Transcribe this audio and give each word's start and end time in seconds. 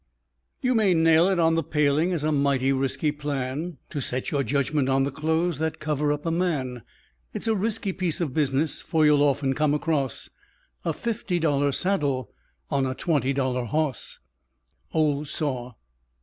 You 0.61 0.73
may 0.73 0.95
nail 0.95 1.27
it 1.29 1.37
on 1.37 1.53
the 1.53 1.61
pailing 1.61 2.11
as 2.11 2.23
a 2.23 2.31
mighty 2.31 2.73
risky 2.73 3.11
plan 3.11 3.77
To 3.91 4.01
set 4.01 4.31
your 4.31 4.41
judgment 4.41 4.89
on 4.89 5.03
the 5.03 5.11
clothes 5.11 5.59
that 5.59 5.77
cover 5.77 6.11
up 6.11 6.25
a 6.25 6.31
man; 6.31 6.81
It's 7.35 7.45
a 7.45 7.53
risky 7.53 7.93
piece 7.93 8.19
of 8.19 8.33
business, 8.33 8.81
for 8.81 9.05
you'll 9.05 9.21
often 9.21 9.53
come 9.53 9.75
across 9.75 10.31
A 10.83 10.91
fifty 10.91 11.37
dollar 11.37 11.71
saddle 11.71 12.31
on 12.71 12.87
a 12.87 12.95
twenty 12.95 13.31
dollar 13.31 13.65
hoss. 13.65 14.17
_Old 14.91 15.27
Saw. 15.27 15.73